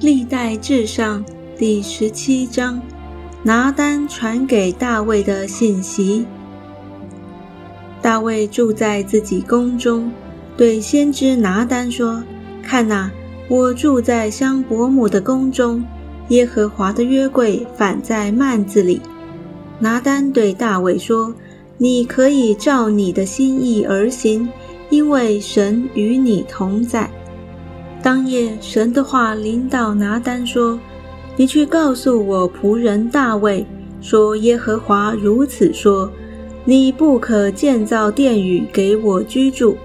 [0.00, 1.22] 历代至上
[1.58, 2.80] 第十七章，
[3.42, 6.24] 拿单传给大卫的信息。
[8.00, 10.10] 大卫住在自己宫中，
[10.56, 12.22] 对先知拿单说
[12.62, 13.10] ：“看哪，
[13.48, 15.84] 我住在香伯母的宫中，
[16.28, 19.02] 耶和华的约柜反在幔子里。”
[19.78, 21.34] 拿单对大卫说
[21.76, 24.48] ：“你可以照你的心意而行，
[24.90, 27.10] 因为神与你同在。”
[28.02, 30.78] 当夜，神的话临到拿单说
[31.36, 33.66] ：“你去告诉我仆人大卫，
[34.00, 36.10] 说耶和华如此说。”
[36.66, 39.78] 你不可建造殿宇给我居住。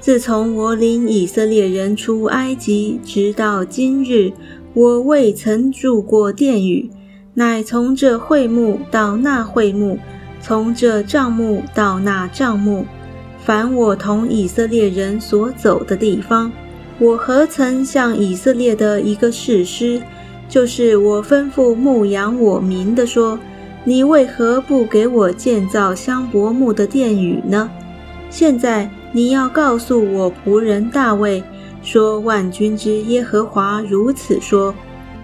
[0.00, 4.32] 自从我领以色列人出埃及，直到今日，
[4.74, 6.90] 我未曾住过殿宇，
[7.34, 9.96] 乃从这会幕到那会幕，
[10.42, 12.84] 从这帐幕到那帐幕。
[13.48, 16.52] 凡我同以色列人所走的地方，
[16.98, 20.02] 我何曾向以色列的一个士师，
[20.50, 23.38] 就是我吩咐牧养我民的说。
[23.84, 27.70] 你为何不给我建造香柏木的殿宇呢？
[28.28, 31.42] 现在你要告诉我仆人大卫，
[31.82, 34.74] 说万军之耶和华如此说：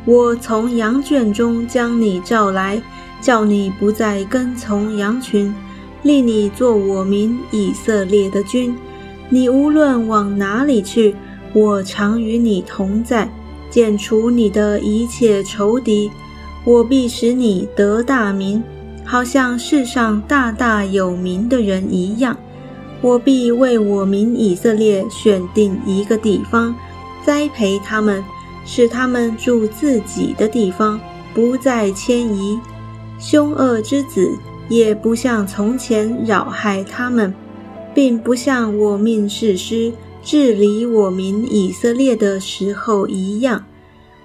[0.06, 2.80] 我从羊圈中将你召来，
[3.20, 5.54] 叫你不再跟从羊群，
[6.04, 8.76] 立你做我民以色列的君。
[9.30, 11.16] 你无论往哪里去，
[11.52, 13.28] 我常与你同在，
[13.70, 16.10] 剪除你的一切仇敌。
[16.64, 18.62] 我必使你得大名，
[19.04, 22.36] 好像世上大大有名的人一样。
[23.00, 26.74] 我必为我民以色列选定一个地方，
[27.24, 28.24] 栽培他们，
[28.64, 31.00] 使他们住自己的地方，
[31.34, 32.58] 不再迁移。
[33.18, 34.30] 凶恶之子
[34.68, 37.34] 也不像从前扰害他们，
[37.94, 43.64] 并不像我命士师治理我民以色列的时候一样。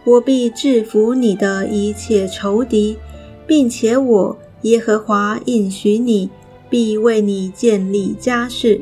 [0.05, 2.97] 我必制服你的一切仇敌，
[3.45, 6.29] 并且我耶和华应许你，
[6.69, 8.81] 必为你建立家室。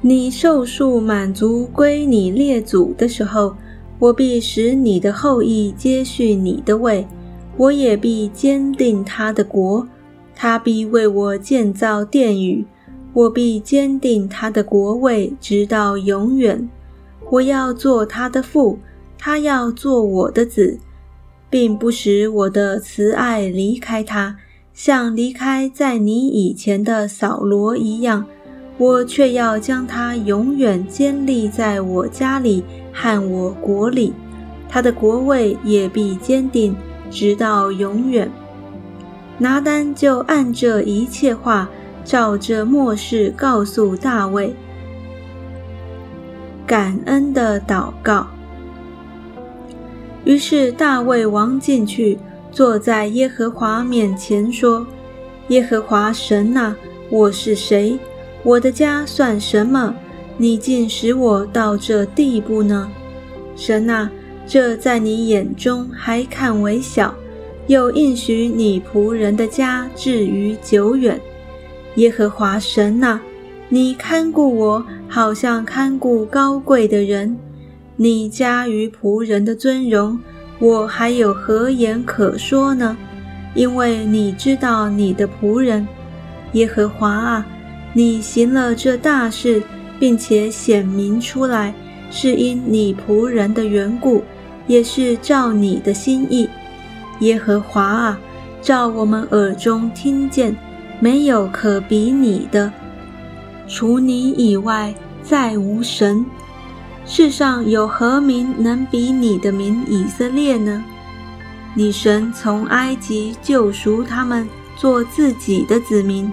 [0.00, 3.56] 你寿数满足归你列祖的时候，
[4.00, 7.06] 我必使你的后裔接续你的位，
[7.56, 9.86] 我也必坚定他的国，
[10.34, 12.64] 他必为我建造殿宇，
[13.12, 16.68] 我必坚定他的国位，直到永远。
[17.30, 18.78] 我要做他的父。
[19.24, 20.80] 他要做我的子，
[21.48, 24.36] 并不使我的慈爱离开他，
[24.74, 28.26] 像离开在你以前的扫罗一样。
[28.78, 34.12] 我却要将他永远坚立在我家里和我国里，
[34.68, 36.74] 他的国位也必坚定，
[37.08, 38.28] 直到永远。
[39.42, 41.68] 拿单就按这一切话，
[42.04, 44.54] 照着末世告诉大卫，
[46.64, 48.28] 感恩的祷告。
[50.24, 52.20] 于是大卫王进去，
[52.52, 54.86] 坐在耶和华面前说
[55.50, 56.76] ：“耶和华神呐，
[57.10, 57.98] 我是谁？
[58.44, 59.92] 我的家算什么？
[60.38, 62.88] 你竟使我到这地步呢？
[63.56, 64.08] 神呐，
[64.46, 67.12] 这在你眼中还看为小，
[67.66, 71.20] 又应许你仆人的家至于久远。
[71.96, 73.20] 耶和华神呐，
[73.68, 77.36] 你看顾我，好像看顾高贵的人。”
[77.96, 80.18] 你加于仆人的尊荣，
[80.58, 82.96] 我还有何言可说呢？
[83.54, 85.86] 因为你知道你的仆人
[86.52, 87.46] 耶和华啊，
[87.92, 89.62] 你行了这大事，
[90.00, 91.74] 并且显明出来，
[92.10, 94.24] 是因你仆人的缘故，
[94.66, 96.48] 也是照你的心意。
[97.22, 98.20] 耶和华啊，
[98.60, 100.56] 照我们耳中听见，
[101.00, 102.72] 没有可比你的，
[103.68, 106.26] 除你以外，再无神。
[107.04, 110.84] 世上有何名能比你的名以色列呢？
[111.74, 116.30] 你神从埃及救赎他们，做自己的子民，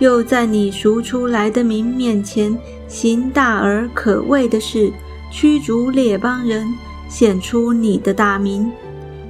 [0.00, 2.56] 又在你赎出来的民面前
[2.88, 4.92] 行大而可畏的事，
[5.30, 6.66] 驱逐列邦人，
[7.08, 8.70] 显出你的大名。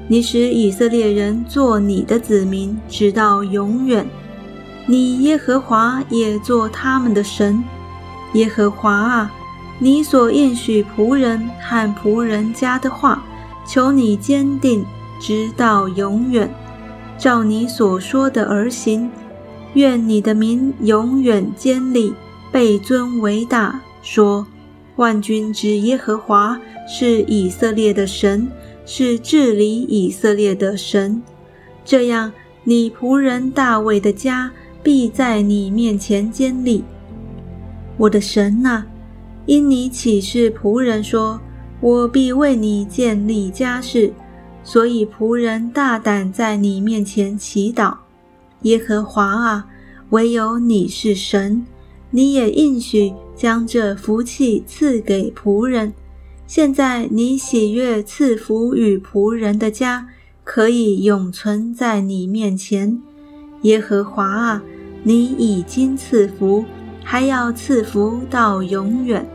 [0.08, 4.06] 你使以色列人做你的子民，直到永远。
[4.86, 7.62] 你耶和华也做他们的神。
[8.34, 9.32] 耶和华啊！
[9.78, 13.24] 你所应许仆人和仆人家的话，
[13.66, 14.84] 求你坚定，
[15.20, 16.48] 直到永远，
[17.18, 19.10] 照你所说的而行。
[19.74, 22.14] 愿你的名永远坚立，
[22.52, 23.80] 被尊为大。
[24.02, 24.46] 说：
[24.96, 26.58] 万军之耶和华
[26.88, 28.48] 是以色列的神，
[28.86, 31.22] 是治理以色列的神。
[31.84, 32.32] 这样，
[32.64, 34.50] 你仆人大卫的家
[34.82, 36.82] 必在你面前坚立。
[37.98, 38.84] 我的神呐，
[39.44, 41.38] 因你启示仆人说，
[41.80, 44.12] 我必为你建立家室，
[44.64, 47.94] 所以仆人大胆在你面前祈祷。
[48.62, 49.66] 耶和华啊，
[50.10, 51.66] 唯有你是神，
[52.10, 55.92] 你也应许将这福气赐给仆人。
[56.46, 60.06] 现在你喜悦赐福与仆人的家，
[60.44, 63.00] 可以永存在你面前。
[63.62, 64.62] 耶和华啊，
[65.02, 66.64] 你已经赐福，
[67.02, 69.26] 还要赐福到永远。